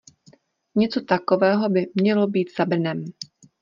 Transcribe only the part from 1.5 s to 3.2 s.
by mělo být za Brnem.